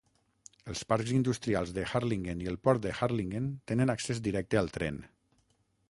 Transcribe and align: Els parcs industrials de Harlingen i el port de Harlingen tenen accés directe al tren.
Els 0.71 0.79
parcs 0.93 1.11
industrials 1.17 1.73
de 1.75 1.83
Harlingen 1.91 2.41
i 2.47 2.51
el 2.55 2.57
port 2.69 2.87
de 2.87 2.95
Harlingen 2.99 3.53
tenen 3.73 3.97
accés 3.97 4.23
directe 4.31 4.63
al 4.65 4.73
tren. 4.81 5.03